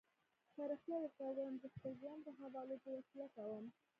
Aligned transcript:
که 0.55 0.61
رښتیا 0.71 0.97
درته 1.03 1.21
ووایم، 1.25 1.55
زه 1.61 1.67
خپل 1.75 1.91
ژوند 2.01 2.21
د 2.23 2.29
حوالو 2.39 2.75
په 2.83 2.89
وسیله 2.97 3.27
کوم. 3.35 3.65